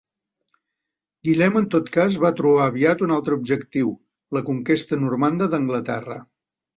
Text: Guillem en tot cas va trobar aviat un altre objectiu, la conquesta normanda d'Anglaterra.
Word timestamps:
Guillem 1.27 1.57
en 1.59 1.67
tot 1.75 1.91
cas 1.97 2.15
va 2.23 2.31
trobar 2.39 2.63
aviat 2.71 3.03
un 3.07 3.13
altre 3.17 3.37
objectiu, 3.41 3.91
la 4.39 4.43
conquesta 4.49 4.99
normanda 5.03 5.49
d'Anglaterra. 5.53 6.19